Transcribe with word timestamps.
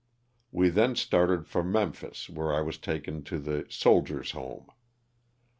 We 0.51 0.69
then 0.69 0.95
started 0.95 1.45
for 1.45 1.63
Memphis 1.63 2.27
where 2.27 2.51
I 2.51 2.61
was 2.61 2.79
taken 2.79 3.21
to 3.25 3.37
the 3.37 3.67
"Soldiers' 3.69 4.31
Home." 4.31 4.65